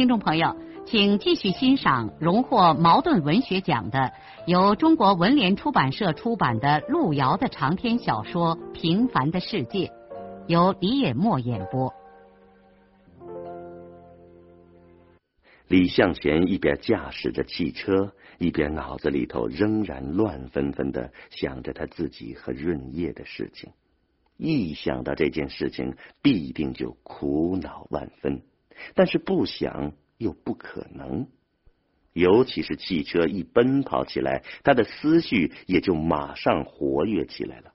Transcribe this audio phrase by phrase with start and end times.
[0.00, 4.14] 听众朋友，请继续欣赏荣获茅盾文学奖的、
[4.46, 9.88] 由中国文联出版社出版的路遥的长篇小说《平凡的世界》，
[10.46, 11.92] 由李野墨演播。
[15.68, 23.68] 李向前一边驾驶着汽车，一边脑子里头仍然乱纷纷的想着他自己和润叶的事情。
[24.38, 28.40] 一想到这件事情，必定就苦恼万分。
[28.94, 31.28] 但是不想又不可能，
[32.12, 37.72] 尤其是汽车一奔跑起来，他的思绪也就马上活跃起来了。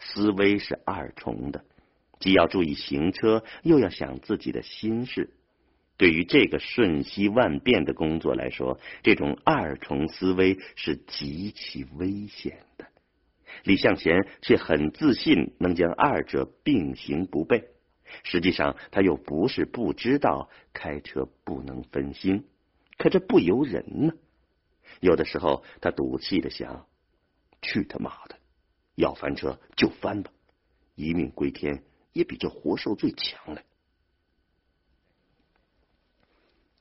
[0.00, 1.64] 思维是二重的，
[2.20, 5.30] 既要注意行车，又要想自己的心事。
[5.96, 12.86] 对于这个瞬息万变的工作来说，这种二重思维是极其危险的。
[13.62, 17.66] 李向前却很自信，能将二者并行不悖。
[18.22, 22.46] 实际上，他又不是不知道开车不能分心，
[22.96, 24.12] 可这不由人呢。
[25.00, 26.86] 有的时候，他赌气的想：
[27.62, 28.38] 去他妈的，
[28.94, 30.30] 要翻车就翻吧，
[30.94, 33.62] 一命归天也比这活受罪强了。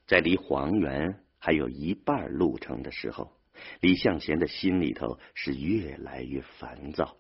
[0.06, 3.32] 在离黄原还有一半路程的时候，
[3.80, 7.18] 李向前的心里头是越来越烦躁，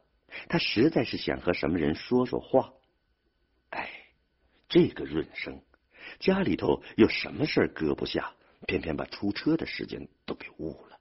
[0.49, 2.73] 他实在是想和什么人说说话。
[3.73, 3.89] 哎。
[4.69, 5.61] 这个润生
[6.19, 8.33] 家里头有什么事搁不下，
[8.65, 10.99] 偏偏把出车的时间都给误了。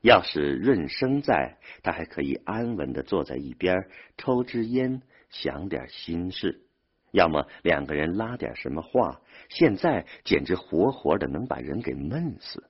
[0.00, 6.62] 要是润生在，他还可以安稳的坐在一边抽支烟，想点心事；
[7.10, 9.20] 要么两个人拉点什么话。
[9.50, 12.68] 现在简直活活的能把人给闷死。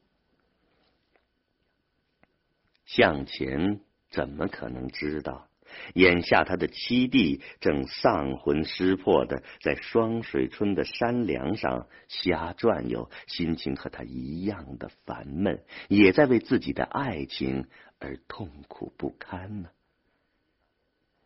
[2.85, 3.81] 向前
[4.11, 5.49] 怎么可能知道？
[5.95, 17.67] 眼下，他的七弟正丧魂失魄的在双水村的山梁上瞎转悠，心情和他一样的烦闷，也在为自己的爱情
[17.99, 19.71] 而痛苦不堪呢。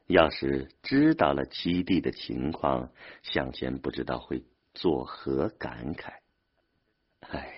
[0.07, 2.93] 要是知道了七弟的情况，
[3.23, 6.13] 向前不知道会作何感慨。
[7.21, 7.53] 唉，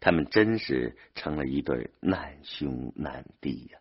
[0.00, 3.78] 他们真是成了一对难兄难弟呀。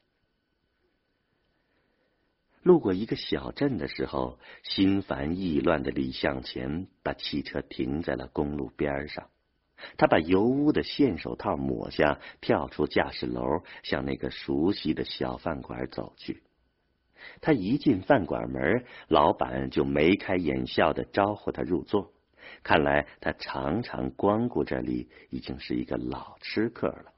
[2.61, 9.29] 路过一个小镇的时候，心烦意乱的李向前把汽车停在了公路边上。
[9.97, 16.43] 他把油污的线手套抹下，跳出驾驶楼，向那个熟悉的小饭馆走去。
[17.39, 22.11] 他一进饭馆门，老板就眉开眼笑的招呼他入座。
[22.63, 27.13] 看来他常常光顾这里，已经是一个老吃客了。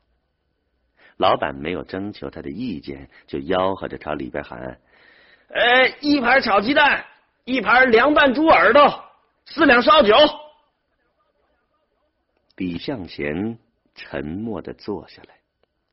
[1.18, 4.80] 老板没有征求他的意见，就吆喝着朝里边喊。
[5.54, 7.06] 哎，一盘炒鸡蛋，
[7.44, 9.04] 一盘凉拌猪耳朵，
[9.46, 10.16] 四两烧酒。
[12.56, 13.60] 李向前
[13.94, 15.36] 沉默的坐下来，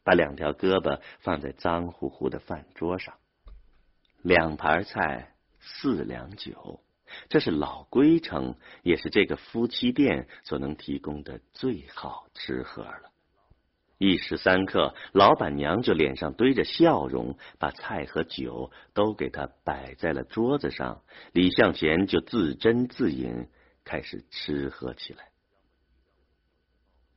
[0.04, 3.14] 把两条胳膊放在脏乎乎的饭桌上。
[4.22, 6.80] 两盘菜，四两酒，
[7.28, 13.10] 这是老规程，也是这个夫妻店所能提供的最好吃喝了。
[13.98, 21.02] 一时三刻，老板娘就脸上堆着笑容，把菜和酒都给他摆在了桌子上。
[21.32, 23.48] 李向前就自斟自饮，
[23.84, 25.30] 开始吃喝起来。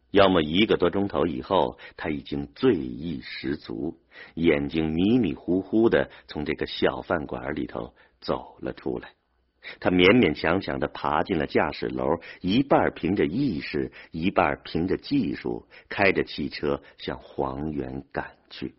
[0.10, 4.00] 要么一个多钟头以后，他已经醉意十足，
[4.34, 9.14] 眼睛迷迷糊糊的从这个小饭馆里头走了出来。
[9.80, 18.76] 他勉勉强强的爬进了驾驶楼，一半凭着意识，一半凭着技术，开着汽车向黄原赶去。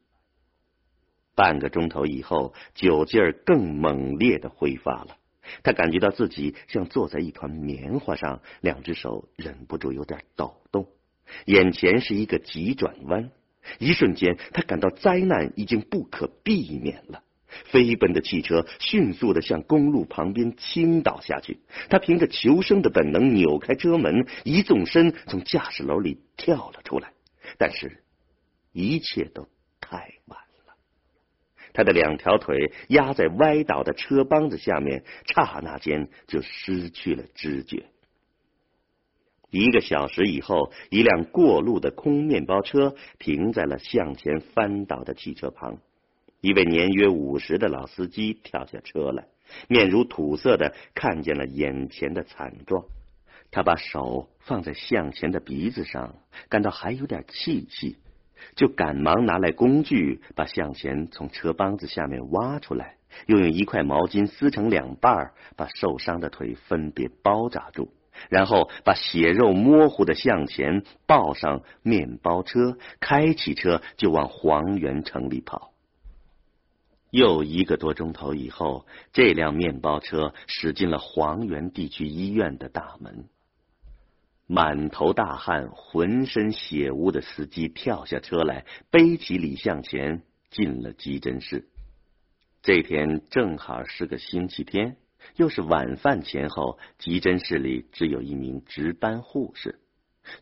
[1.35, 5.17] 半个钟头以后，酒劲儿更猛烈的挥发了，
[5.63, 10.89] 他感觉到自己像坐在一团棉花上，两只手忍不住有点抖动，
[11.47, 13.31] 眼前是一个急转弯，
[13.79, 17.23] 一瞬间，他感到灾难已经不可避免了。
[17.65, 27.13] 飞奔的汽车迅速的向公路旁边倾倒下去，他凭着求生的本能扭开车门，一纵身从驾驶楼里跳了出来。
[27.59, 28.03] 但是，
[28.73, 29.49] 一切都
[29.81, 30.75] 太晚了，
[31.73, 37.85] 他的两条腿压在歪倒的车帮子下面，刹那间就失去了知觉。
[39.51, 45.79] 一个小时以后，一辆过路的空面包车停在了向前翻倒的汽车旁。
[46.43, 49.27] 一位年约五十的老司机跳下车来，
[49.69, 52.85] 面如土色的看见了眼前的惨状。
[53.53, 56.17] 他把手放在向前的鼻子上，
[56.49, 57.97] 感到还有点气息，
[58.57, 62.97] 就赶忙拿来工具，把向前从车帮子下面挖出来，
[63.27, 67.93] 又用一块毛巾撕成两半，把受伤的腿分别包扎住。
[68.31, 75.72] 然后把血肉模糊的向前抱上面包车，开起车就往黄原城里跑。
[77.13, 83.27] 又一个多钟头以后，这辆面包车驶进了黄原地区医院的大门。
[84.47, 91.69] 满头大汗、浑身血污的司机跳下车来，背起李向前进了急诊室。
[92.63, 94.97] 这天正好是个星期天。
[95.37, 99.82] 又是晚饭前后，急诊室里只有一名值班护士。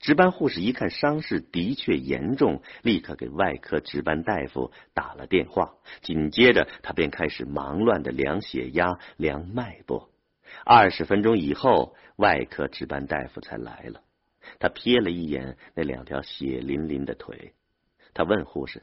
[0.01, 5.75] 值班护士一看伤势的确严重，立刻给外科值班大夫打了电话。
[6.03, 10.11] 紧接着，他便开始忙乱的量血压、量脉搏。
[10.65, 14.03] 二十分钟以后，外科值班大夫才来了。
[14.59, 17.55] 他瞥了一眼那两条血淋淋的腿，
[18.15, 18.83] 他问护士：“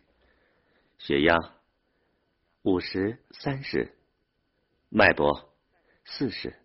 [0.98, 1.38] 血压
[2.64, 3.94] 五十三十，
[4.90, 5.54] 脉搏？”
[6.06, 6.56] 四十，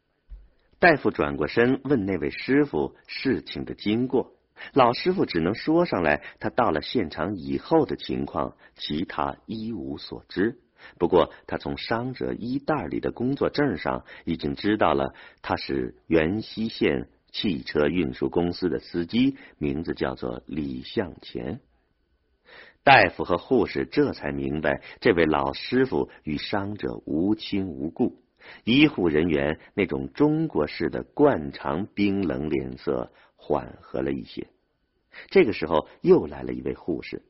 [0.82, 4.32] 大夫转过身问那位师傅事情的经过。
[4.72, 10.58] 老师傅只能说上来他到了现场以后的情况，其他一无所知。
[10.98, 21.60] 不过他从伤者衣袋里的工作证上已经知道了他是元溪县汽车运输公司的司机，名字叫做李向前。
[22.82, 28.21] 大夫和护士这才明白，这位老师傅与伤者无亲无故。
[28.64, 34.46] 医护人员那种中国式的惯常冰冷脸色缓和了一些。
[35.28, 37.22] 这个时候，又来了一位护士。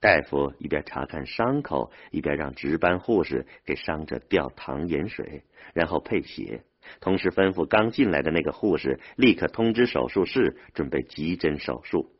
[0.00, 6.64] 大夫一边查看伤口，一边让值班护士给伤者吊糖盐水，然后配血，
[7.00, 12.12] 同时吩咐刚进来的那个护士立刻通知手术室准备急诊手术。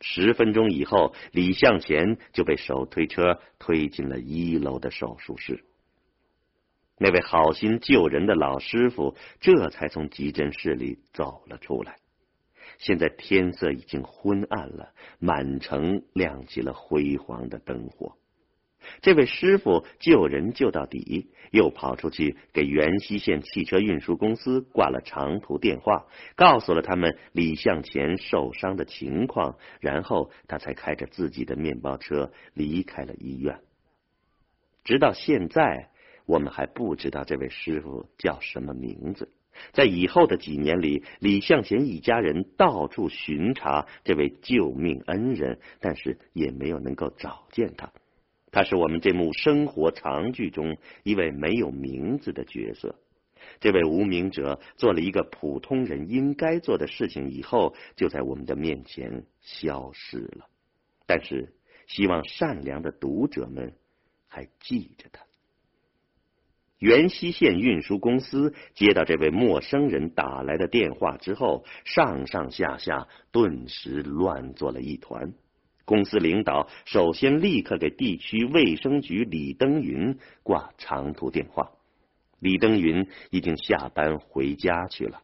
[0.00, 5.64] 十分钟以后，李向前就被手推车推进了一楼的手术室。
[6.98, 11.96] 那位好心救人的老师傅这才从急诊室里走了出来。
[12.78, 18.16] 现在天色已经昏暗了，满城亮起了辉煌的灯火。
[19.02, 33.60] 这位师傅救人救到底，又跑出去给元溪县汽车运输公司挂了长途电话，告诉了他们李向前受伤的情况，然后他才开着自己的面包车离开了医院。
[34.82, 35.90] 直到现在。
[36.26, 39.32] 我们还不知道这位师傅叫什么名字。
[39.72, 47.90] 在以后的几年里，李向前一家人到处巡查这位救命恩人，但是也没有能够找见他。
[48.50, 52.96] 他是我们这幕生活长剧中一位没有名字的角色。
[53.60, 60.48] 这位无名者做了一个普通人应该做的事情以后，就在我们的面前消失了。
[61.06, 61.54] 但是，
[61.86, 63.74] 希望善良的读者们
[64.26, 65.25] 还记着他。
[66.78, 75.32] 原溪县运输公司接到这位陌生人打来的电话之后，上上下下顿时乱作了一团。
[75.84, 81.70] 公司领导首先立刻给地区卫生局李登云挂长途电话。
[82.40, 85.22] 李登云已经下班回家去了。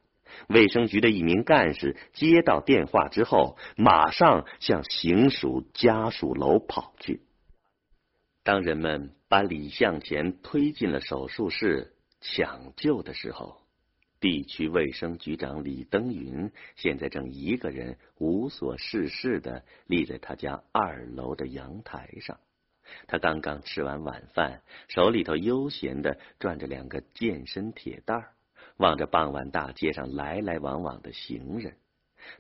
[0.49, 7.21] 卫生局的一名干事接到电话之后，马上向行署家属楼跑去。
[8.43, 13.63] 当人们把李向前推进了手术室抢救的时候，
[14.21, 22.39] 地区卫生局长李登云现在正一个人无所事事的立在他家二楼的阳台上。
[23.07, 28.35] 他刚刚吃完晚饭，手里头悠闲的转着两个健身铁蛋儿，
[28.77, 31.79] 望着傍晚大街上来来往往的行人。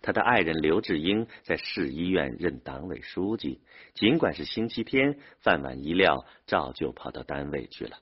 [0.01, 3.61] 他的爱人刘志英在市医院任党委书记，
[3.95, 7.99] 尽管是星期天，饭碗一撂，照旧跑到单位去了。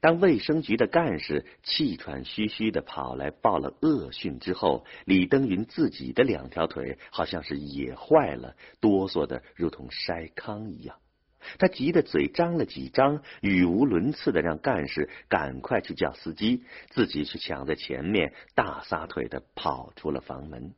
[0.00, 10.96] 当卫生局的干事气喘吁吁的跑来报了恶讯之后，李登云自己的两条腿好像是也坏了，哆嗦的如同筛糠一样。
[11.58, 20.74] 他急得嘴张了几张，语无伦次的让干事赶快去叫司机，自己却抢在前面，大撒腿的跑出了房门。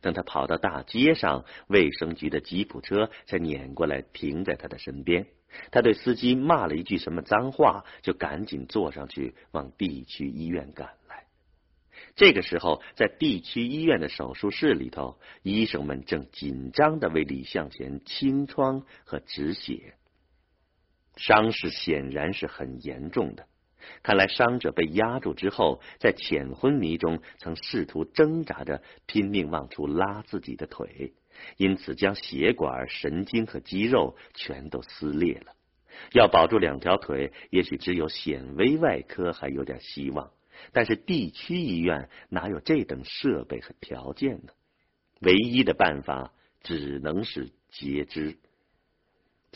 [0.00, 5.26] 等他跑到大街上，卫生局的吉普车才撵过来，停在他的身边。
[5.70, 11.24] 他对司机骂了一句什么脏话，就赶紧坐上去，往地区医院赶来。
[12.14, 19.94] 这个时候，在地区医院的手术室里头，医生们正紧张的为李向前清创和止血，
[21.16, 23.46] 伤势显然是很严重的。
[24.02, 31.14] 看来伤者被压住之后，在浅昏迷中曾试图挣扎着拼命往出拉自己的腿，
[31.56, 35.52] 因此将血管、神经和肌肉全都撕裂了。
[36.12, 40.30] 要保住两条腿，也许只有显微外科还有点希望。
[40.72, 44.52] 但是地区医院哪有这等设备和条件呢？
[45.20, 48.36] 唯一的办法只能是截肢。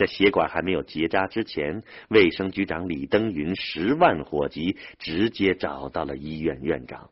[0.01, 7.11] 在血管还没有结扎之前，卫生局长李登云十万火急，直接找到了医院院长。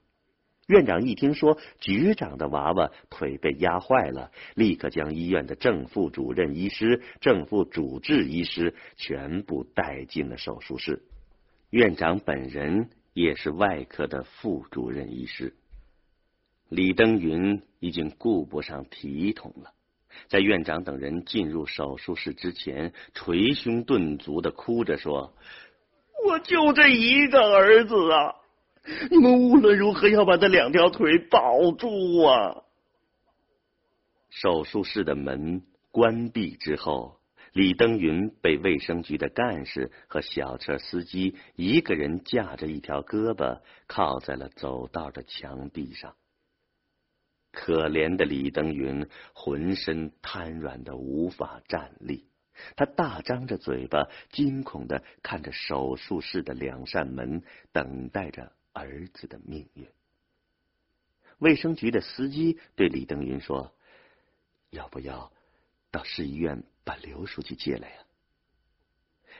[0.66, 11.02] 院长一听说局长的娃娃腿被压坏了，立刻将医院的正副主任医师、正副主治医师全部带进了手术室。
[11.68, 12.88] 院长本人。
[13.14, 15.56] 也是外科的副主任医师
[16.68, 19.72] 李登云已经顾不上体统了，
[20.26, 25.32] 在院长等人进入手术室之前，捶胸顿足的哭着说
[26.26, 28.34] ：“我就这一个儿子啊！
[29.10, 32.62] 你们无论如何要把他两条腿保住啊！”
[34.30, 37.16] 手术室的门关闭之后。
[37.54, 46.14] 李登云被卫生局的干事和小车司机一个人架着一条胳膊靠在了走道的墙壁上。
[47.60, 52.28] 可怜的李登云浑身瘫软的无法站立，
[52.76, 59.88] 他大张着嘴巴，惊恐的看着手术室的两扇门，等待着儿子的命运。
[61.38, 63.74] 卫生局的司机对李登云说
[64.70, 65.32] ：“要不要
[65.90, 67.96] 到市医院？”把刘书记接来呀！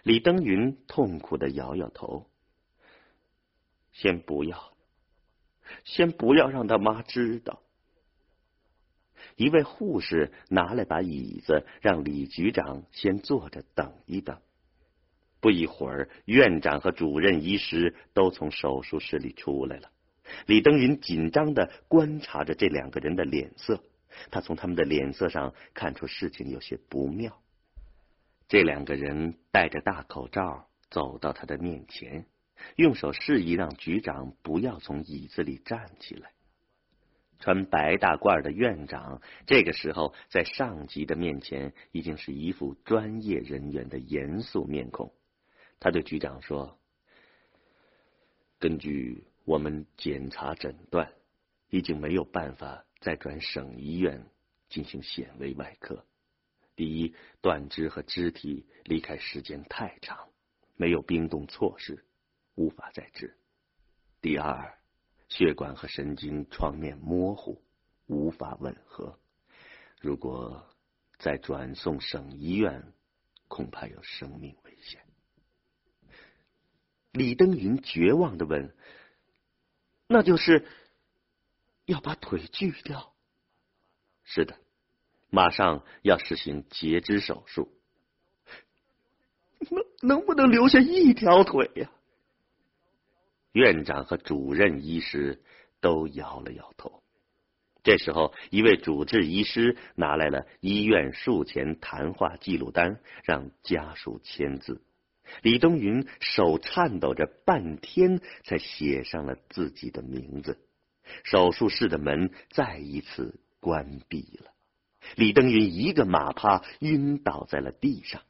[0.03, 2.29] 李登云痛苦的摇摇头，
[3.93, 4.75] 先不要，
[5.85, 7.63] 先不要让他妈知道。
[9.39, 14.37] 一位护士拿来把椅子，让李局长先坐着等一等。
[15.41, 19.91] 不一会儿，院长和主任医师都从手术室里出来了。
[20.47, 23.81] 李登云紧张的观察着这两个人的脸色。
[24.33, 27.41] 他从他们的脸色上看出事情有些不妙。
[28.49, 32.27] 这两个人戴着大口罩走到他的面前，
[32.75, 36.33] 用手示意让局长不要从椅子里站起来。
[37.39, 45.13] 穿白大褂的院长这个时候在上级的面前已经是一副专业人员的严肃面孔。
[45.81, 46.79] 他对局长说
[48.59, 51.13] ：“根据我们检查诊断，
[51.71, 54.27] 已经没有办法。”再转省医院
[54.69, 56.05] 进行显微外科。
[56.75, 60.31] 第一，断肢和肢体离开时间太长，
[60.75, 62.05] 没有冰冻措施，
[62.57, 63.39] 无法再治。
[64.21, 64.78] 第二，
[65.29, 67.63] 血管和神经创面模糊，
[68.07, 69.19] 无法吻合。
[70.01, 70.67] 如果
[71.19, 72.93] 再转送省医院，
[73.49, 75.01] 恐怕有生命危险。
[77.13, 78.75] 李登云绝望的问
[80.07, 80.67] ：“那就是？”
[81.89, 83.15] 要把腿锯掉，
[84.23, 84.59] 是的，
[85.31, 87.73] 马上要实行截肢手术。
[89.71, 89.85] 能
[90.21, 91.91] 能不能留下一条腿呀？
[93.53, 95.43] 院长和主任医师
[95.81, 97.03] 都摇了摇头。
[97.83, 104.83] 这时候，一位主治医师拿来了医院术前谈话记录单，让家属签字。
[105.43, 110.59] 李登云手颤抖着，半天才写上了自己的名字。
[111.23, 114.51] 手术室的门再一次关闭了，
[115.17, 118.21] 李登云一个马趴晕倒在了地上，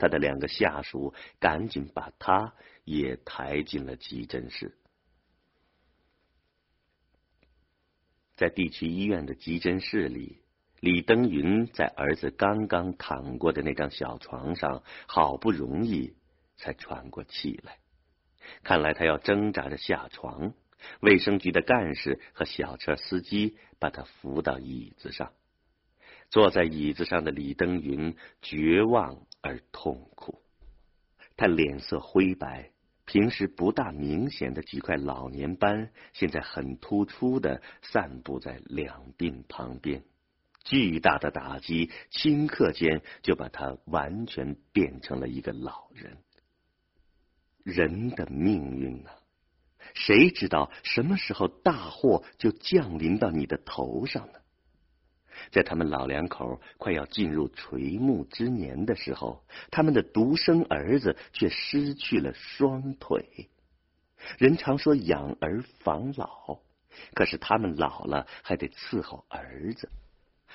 [0.00, 2.54] 他的两个下属赶紧把他
[2.84, 4.76] 也抬进了急诊室。
[8.34, 10.40] 在地区医院的急诊室里，
[10.80, 16.16] 李登云在儿子刚刚躺过的那张小床上，好不容易
[16.56, 17.78] 才喘过气来，
[18.62, 20.54] 看来他要挣扎着下床。
[21.00, 25.34] 卫生局的干事和小车司机把他扶到椅子上，
[26.30, 30.42] 坐在椅子上的李登云绝望而痛苦，
[31.36, 32.70] 他脸色灰白，
[33.04, 40.04] 平时不大明显的几块老年斑现在很突出的散布在两鬓旁边，
[40.64, 46.18] 巨大的打击顷刻间就把他完全变成了一个老人。
[47.62, 49.10] 人的命运呢？
[49.94, 54.39] 谁知道什么时候大祸就降临到你的头上呢？
[55.50, 63.48] 在他们老两口快要进入垂暮之年的时候，他们的独生儿子却失去了双腿。
[64.38, 66.60] 人常说养儿防老，
[67.14, 69.88] 可是他们老了还得伺候儿子，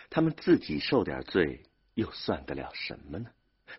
[0.09, 1.63] 他们自己受点罪
[1.95, 3.29] 又算得了什么呢？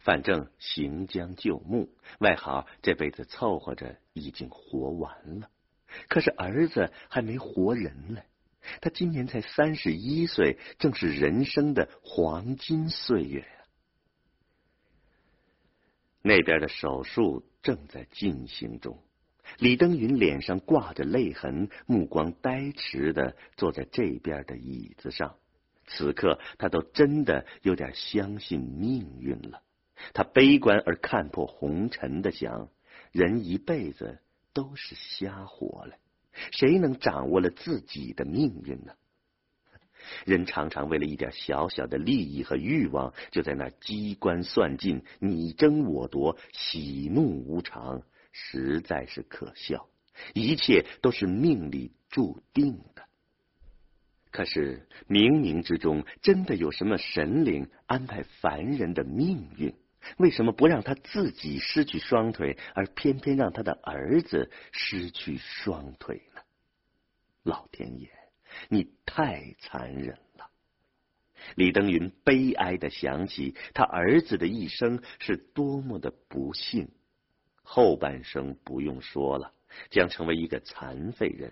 [0.00, 5.48] 反正行将就木，外好这辈子凑合着已经活完了。
[6.08, 8.20] 可是儿子还没活人呢，
[8.80, 13.46] 他今年才三十一岁，正是人生的黄金岁月呀。
[16.22, 19.00] 那边的手术正在进行中，
[19.58, 25.36] 李登云脸上挂着泪痕，目光呆滞的坐在这边的椅子上。
[25.86, 29.62] 此刻他都真的有点相信命运了。
[30.14, 32.70] 他悲观而看破红尘的想：
[33.12, 34.18] 人一辈子
[34.52, 35.96] 都是瞎活了，
[36.52, 38.92] 谁能掌握了自己的命运呢？
[40.24, 49.88] 人常常为了一点小小的利益和欲望，就在那机关算尽、你争我夺、喜怒无常，实在是可笑。
[50.32, 53.04] 一切都是命里注定的。
[54.30, 59.74] 可是冥冥之中，真的有什么神灵安排凡人的命运？
[60.18, 66.40] 为什么不让他自己失去双腿，而偏偏让他的儿子失去双腿呢？
[67.42, 68.10] 老天爷，
[68.68, 70.50] 你太残忍了！
[71.54, 76.88] 李登云悲哀的想起他儿子的一生是多么的不幸，
[77.62, 79.52] 后半生不用说了，
[79.90, 81.50] 将成为一个残废人；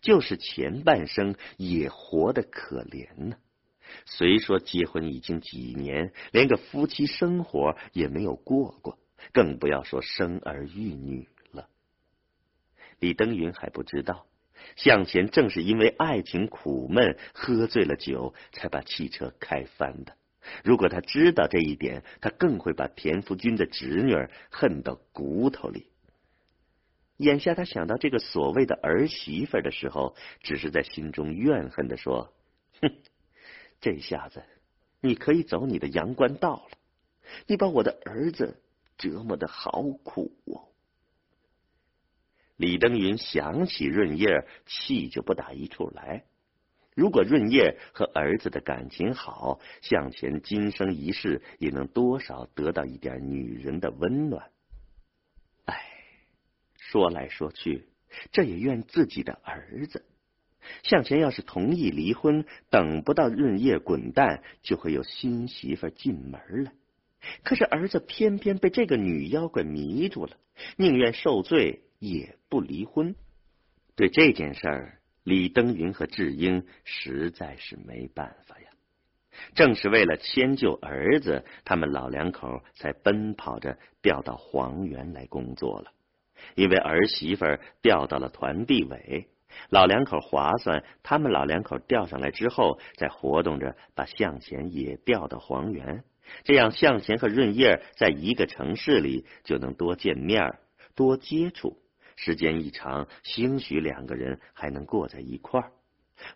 [0.00, 3.36] 就是前半生也活得可怜呢。
[4.04, 8.98] 虽说结婚已经几年，连个夫妻生活也没有过过，
[9.32, 11.68] 更不要说生儿育女了。
[12.98, 14.26] 李登云还不知道，
[14.76, 20.16] 向前正是因为爱情苦闷，喝醉了酒，才把汽车开翻的。
[20.64, 24.14] 如果他知道这一点，他更会把田福军的侄女
[24.50, 25.86] 恨到骨头里。
[27.18, 32.32] 眼下他想到这个所谓的儿媳妇的时候，只是在心中怨恨的说
[32.82, 32.90] ：“哼。”
[33.82, 34.42] 这下子，
[35.00, 36.78] 你可以走你的阳关道了。
[37.46, 38.62] 你把我的儿子
[38.96, 40.68] 折磨的好苦哦。
[42.56, 46.24] 李登云想起润叶，气就不打一处来。
[46.94, 54.52] 如果润叶和儿子的感情好，向前今生一世也能多少得到一点女人的温暖。
[55.64, 55.74] 哎，
[56.76, 57.88] 说来说去，
[58.30, 60.04] 这也怨自己的儿子。
[60.82, 66.72] 向前要是同意离婚，等不到润叶滚蛋，就会有新媳妇进门了。
[67.44, 70.36] 可是儿子偏偏被这个女妖怪迷住了，
[70.76, 73.14] 宁愿受罪也不离婚。
[73.94, 78.66] 对这件事儿，李登云和智英实在是没办法呀。
[79.54, 85.92] 正是为了迁就儿子，他们老两口才奔跑着调到黄原来工作了。
[86.54, 87.46] 因为儿媳妇
[87.82, 89.28] 调到了团地委。
[89.70, 96.04] 老两口划算，他们老两口调上来之后，再活动着把向前也调到黄原，
[96.44, 100.58] 这样向前和润叶在一个城市里就能多见面、
[100.94, 101.78] 多接触，
[102.16, 105.72] 时间一长，兴许两个人还能过在一块儿。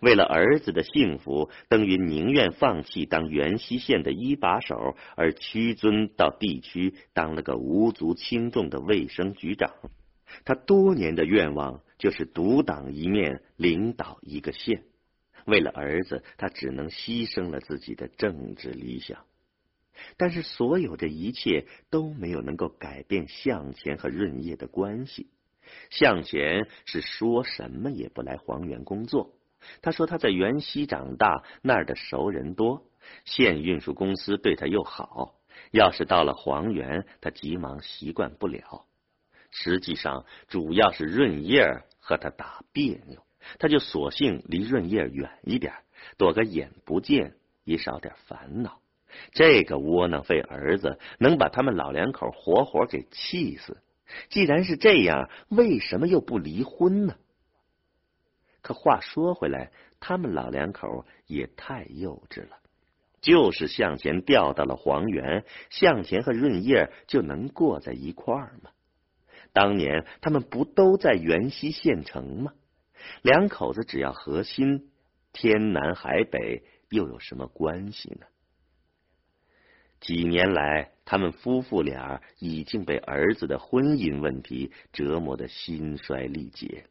[0.01, 9.71] 为了儿子的幸福，登云宁愿放弃当元溪县的一把手，而屈尊到地区当了个无足轻重的卫生局长。
[10.45, 14.85] 他多年的愿望就是独当一面，领导一个县。
[15.47, 19.25] 为了儿子，他只能牺牲了自己的政治理想。
[20.17, 25.31] 但是，所有这一切都没有能够改变向前和润叶的关系。
[25.91, 29.35] 向前是说什么也不来黄原工作。
[29.83, 32.85] 他说他在原西长大，那儿的熟人多，
[33.25, 35.41] 县运输公司对他又好。
[35.71, 38.87] 要是到了黄原，他急忙习惯不了。
[39.59, 43.23] 实际上，主要是润叶和他打别扭，
[43.59, 45.73] 他就索性离润叶远一点，
[46.19, 47.33] 躲个眼不见，
[47.65, 48.83] 也少点烦恼。
[49.33, 53.79] 这个窝囊废儿子能把他们老两口活活给气死。
[54.29, 57.17] 既然是这样，为什么又不离婚呢？
[58.61, 62.59] 可话说回来，他们老两口也太幼稚了。
[63.23, 68.71] 就是向前调到了黄原，向前和润叶就能过在一块儿吗？
[69.57, 72.53] 当年他们不都在元溪县城吗？
[73.23, 74.91] 两口子只要合心，
[75.33, 78.27] 天南海北又有什么关系呢？
[79.99, 86.85] 几年来，他们夫妇俩已经被儿子的婚姻问题折磨的心衰力竭。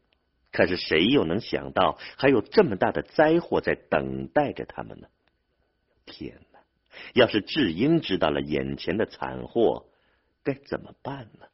[0.50, 5.06] 可是谁又能想到，还有这么大的灾祸在等待着他们呢？
[6.04, 6.58] 天哪！
[7.14, 9.86] 要是智英知道了眼前的惨祸，
[10.42, 11.46] 该怎么办呢？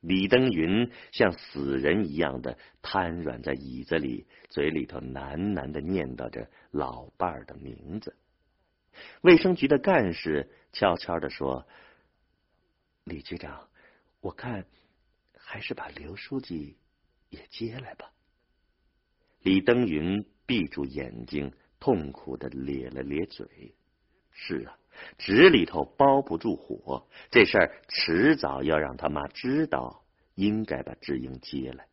[0.00, 8.16] 李登云像死人一样的瘫软在椅子里，嘴里头喃喃的念叨着老伴儿的名字。
[9.20, 11.66] 卫生局的干事悄悄的说
[13.04, 13.68] ：“李局长，
[14.20, 14.64] 我看
[15.36, 16.78] 还是把刘书记
[17.28, 18.10] 也接来吧。”
[19.42, 23.74] 李登云闭住眼睛，痛苦的咧了咧嘴。
[24.32, 24.78] 是啊。
[25.18, 31.86] 纸里头包不住火，这事儿迟早要让他妈知道，应该把志英接来。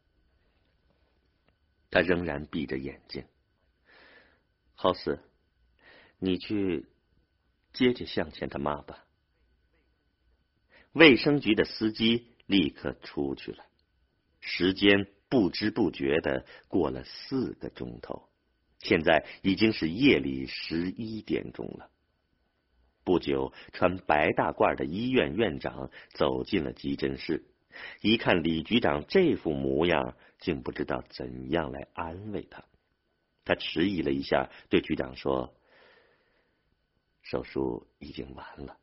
[1.89, 3.25] 他仍然闭着眼睛。
[4.73, 5.19] 浩四，
[6.19, 6.85] 你去
[7.73, 9.05] 接接向前他妈吧。
[10.91, 13.63] 卫生局的司机立刻出去了。
[14.39, 18.29] 时间不知不觉的过了四个钟头，
[18.79, 21.89] 现在已经是夜里十一点钟了。
[23.07, 27.45] 不久，穿白大褂的医院院长走进了急诊室，
[28.01, 32.65] 一看李局长这副模样，竟不知道怎样来安慰他。
[33.45, 35.55] 他迟疑了一下，对局长说
[37.23, 38.75] ：“手术已经完了，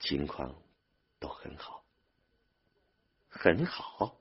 [0.00, 0.56] 情况
[1.20, 1.84] 都很好，
[3.28, 4.18] 很好。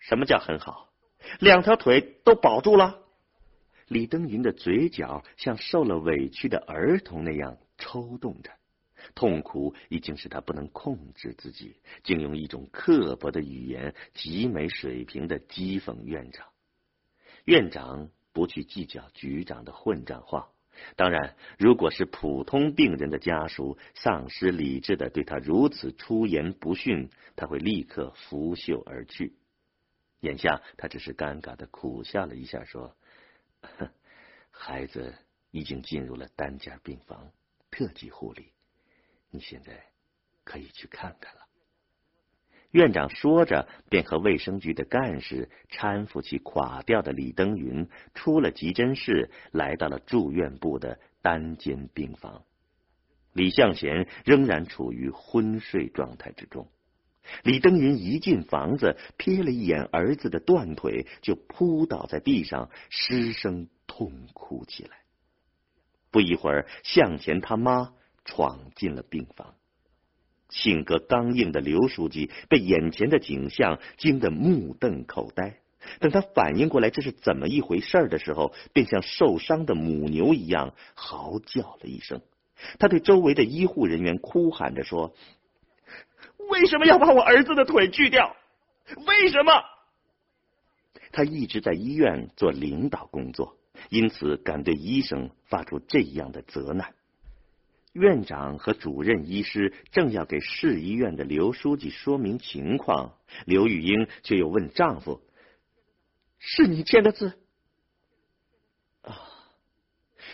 [0.00, 0.92] 什么叫很好？
[1.38, 3.00] 两条腿都保住了。”
[3.88, 7.58] 李登云的嘴角像受了委屈的儿童那样。
[7.78, 8.50] 抽动着，
[9.14, 16.46] 痛苦已经使他不能控制自己，竟用一种刻薄的语言极没水平的讥讽院长。
[17.44, 20.48] 院长不去计较局长的混账话，
[20.96, 29.36] 当然，如果是普通病人的家属丧失理智的对他如此出言不逊，他会立刻拂袖而去。
[30.20, 32.96] 眼下他只是尴尬的苦笑了一下，说
[34.50, 35.14] ：“孩子
[35.50, 37.30] 已经进入了单间病房。”
[37.68, 38.52] 特级护理，
[39.30, 39.84] 你现在
[40.44, 41.42] 可以去看看了。
[42.70, 52.44] 院长说着，便和卫生局的干事搀扶起垮掉的李登云，出了急诊室，来到了住院部的单间病房。
[53.34, 56.66] 李向贤仍然处于昏睡状态之中。
[57.42, 64.90] 李登云一进房子，瞥了一眼儿子的断腿，就扑倒在地上，失声痛哭起来。
[66.10, 67.92] 不一会儿，向前他妈
[68.24, 69.54] 闯进了病房。
[70.48, 75.58] 性格刚硬的刘书记被眼前的景象惊得目瞪口呆。
[76.00, 82.22] 等他反应过来这是怎么一回事的时候，便像受伤的母牛一样嚎叫了一声。
[82.78, 85.14] 他对周围的医护人员哭喊着说
[86.48, 88.36] ：“为什么要把我儿子的腿锯掉？
[89.06, 89.52] 为什么？”
[91.12, 93.56] 他一直在医院做领导工作。
[93.90, 96.94] 因此，敢对医生发出这样的责难。
[97.92, 105.20] 院长和主任医师正要给市医院的刘书记说明情况，刘玉英却又问丈夫
[106.40, 107.38] ：“是你签的字？”
[109.02, 109.12] 啊，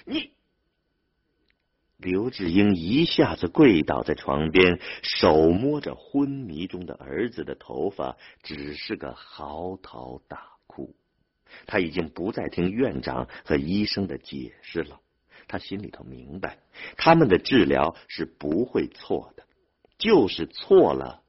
[0.05, 0.31] 你！
[2.03, 10.97] 刘志英一下子跪倒在床边，手摸着昏迷中的儿子的头发，只是个嚎啕大哭。
[11.67, 15.01] 他已经不再听院长和医生的解释了，
[15.47, 16.59] 他心里头明白，
[16.97, 19.45] 他们的治疗是不会错的，
[19.97, 21.23] 就是错了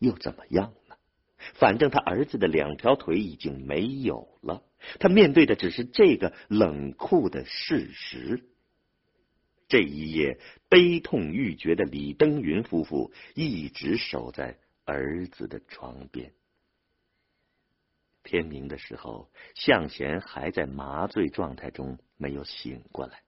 [0.00, 0.96] 又怎么样呢？
[1.54, 4.64] 反正他儿子的两条腿已经没有了，
[4.98, 8.42] 他面对的只是这个冷酷的事实。
[9.68, 16.32] 这一夜，悲痛欲绝的李登云夫妇一直守在儿子的床边。
[18.22, 23.22] 天明的时候，向贤还在麻醉状态中没有醒过来，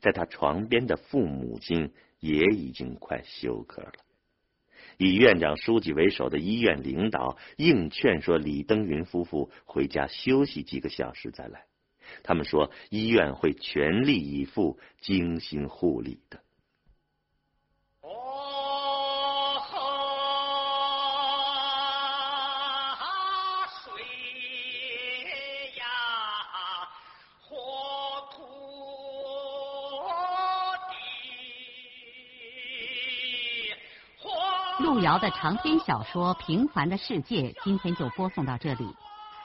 [0.00, 3.92] 在他床边的父母亲也已经快休克了。
[4.96, 11.66] 以院长、书记为首的医院领导硬劝说李登云夫妇回家休息几个小时再来，
[12.22, 16.44] 他们说医院会全力以赴、精心护理的。
[34.78, 38.84] 路遥的长篇小说《平凡的世界》今天就播送到这里。